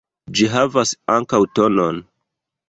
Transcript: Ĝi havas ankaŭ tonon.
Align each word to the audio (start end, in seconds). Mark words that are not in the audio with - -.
Ĝi 0.37 0.47
havas 0.53 0.93
ankaŭ 1.17 1.41
tonon. 1.61 2.01